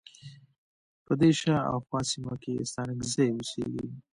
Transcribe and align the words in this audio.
په 1.05 1.13
دې 1.19 1.31
شا 1.39 1.57
او 1.71 1.77
خواه 1.85 2.05
سیمه 2.11 2.35
کې 2.43 2.67
ستانکزی 2.69 3.27
اوسیږی. 3.33 3.87